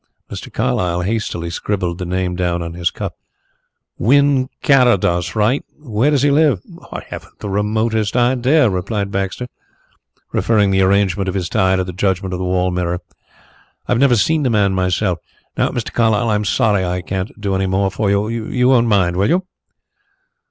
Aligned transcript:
Mr. 0.31 0.51
Carlyle 0.51 1.01
hastily 1.01 1.51
scribbled 1.51 1.99
the 1.99 2.07
name 2.07 2.35
down 2.35 2.63
on 2.63 2.73
his 2.73 2.89
cuff. 2.89 3.13
"Wynn 3.99 4.49
Carrados, 4.63 5.35
right. 5.35 5.63
Where 5.77 6.09
does 6.09 6.23
he 6.23 6.31
live?" 6.31 6.59
"Haven't 7.09 7.37
the 7.37 7.51
remotest 7.51 8.17
idea," 8.17 8.67
replied 8.67 9.11
Baxter, 9.11 9.47
referring 10.31 10.71
the 10.71 10.81
arrangement 10.81 11.29
of 11.29 11.35
his 11.35 11.49
tie 11.49 11.75
to 11.75 11.83
the 11.83 11.93
judgment 11.93 12.33
of 12.33 12.39
the 12.39 12.45
wall 12.45 12.71
mirror. 12.71 12.99
"I 13.87 13.91
have 13.91 13.99
never 13.99 14.15
seen 14.15 14.41
the 14.41 14.49
man 14.49 14.73
myself. 14.73 15.19
Now, 15.55 15.69
Mr. 15.69 15.93
Carlyle, 15.93 16.29
I'm 16.29 16.45
sorry 16.45 16.83
I 16.83 17.03
can't 17.03 17.39
do 17.39 17.53
any 17.53 17.67
more 17.67 17.91
for 17.91 18.09
you. 18.09 18.27
You 18.27 18.69
won't 18.69 18.87
mind, 18.87 19.17
will 19.17 19.29
you?" 19.29 19.45